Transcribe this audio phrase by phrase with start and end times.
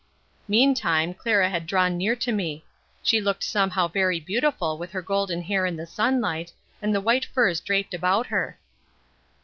[0.47, 2.65] Meantime Clara had drawn nearer to me.
[3.03, 7.25] She looked somehow very beautiful with her golden hair in the sunlight, and the white
[7.25, 8.57] furs draped about her.